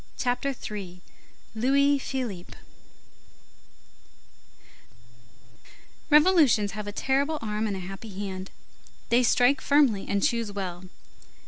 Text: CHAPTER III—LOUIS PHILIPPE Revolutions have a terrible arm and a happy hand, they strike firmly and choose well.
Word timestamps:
CHAPTER 0.17 0.49
III—LOUIS 0.71 2.01
PHILIPPE 2.01 2.55
Revolutions 6.09 6.71
have 6.71 6.87
a 6.87 6.91
terrible 6.91 7.37
arm 7.43 7.67
and 7.67 7.75
a 7.77 7.81
happy 7.81 8.09
hand, 8.09 8.49
they 9.09 9.21
strike 9.21 9.61
firmly 9.61 10.07
and 10.09 10.23
choose 10.23 10.51
well. 10.51 10.85